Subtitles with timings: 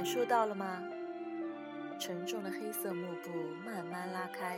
[0.00, 0.78] 感受到了吗？
[1.98, 3.30] 沉重的黑色幕布
[3.66, 4.56] 慢慢拉开，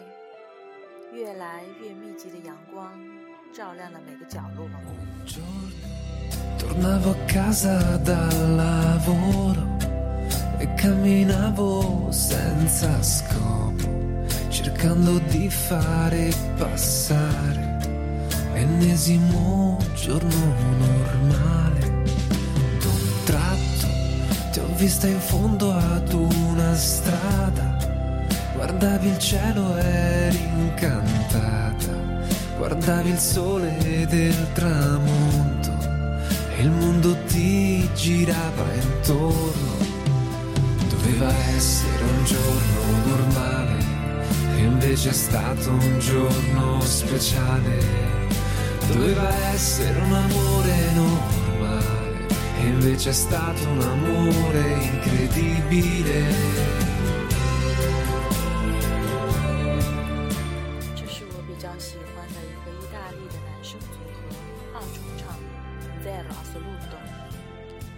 [1.13, 2.93] 越来越密集的阳光
[3.53, 4.69] 照亮了每个角落。
[24.83, 27.77] Vista in fondo ad una strada,
[28.53, 31.93] guardavi il cielo, eri incantata,
[32.57, 35.71] guardavi il sole del tramonto
[36.57, 39.77] e il mondo ti girava intorno.
[40.89, 43.85] Doveva essere un giorno normale
[44.57, 47.79] e invece è stato un giorno speciale.
[48.89, 51.33] Doveva essere un amore normale
[52.63, 54.52] e invece è stato un amore.
[60.95, 64.19] 这是我比较喜欢的一个意大利的男生组合，
[64.75, 65.23] 二重唱，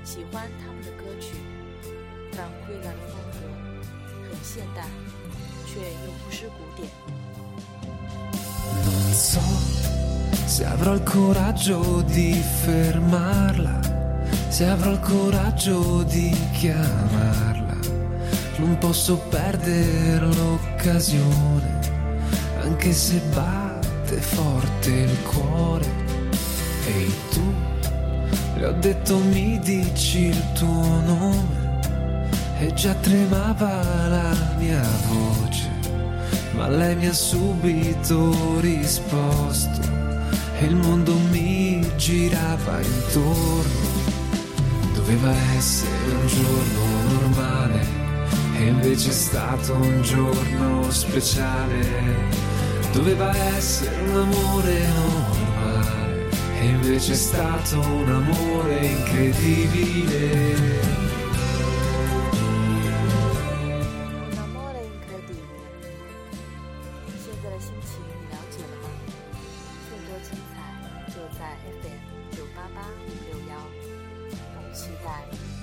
[0.05, 1.35] 喜欢他们的歌曲，
[2.33, 3.37] 反馈的风格，
[4.29, 4.87] 很现代，
[5.67, 6.89] 却又不失古典。
[14.55, 17.77] Se avrò il coraggio di chiamarla.
[18.59, 21.81] Non posso perdere l'occasione,
[22.63, 25.85] anche se batte forte il cuore.
[26.87, 27.53] Ehi tu,
[28.55, 31.81] le ho detto mi dici il tuo nome,
[32.61, 35.73] e già tremava la mia voce
[36.53, 39.81] ma lei mi ha subito risposto
[40.61, 44.04] e il mondo mi girava intorno.
[45.05, 47.87] Doveva essere un giorno normale
[48.57, 52.31] e invece è stato un giorno speciale.
[52.91, 56.29] Doveva essere un amore normale
[56.59, 60.75] e invece è stato un amore incredibile.
[74.74, 75.63] 期待明天再